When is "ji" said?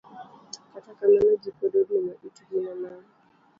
1.41-1.51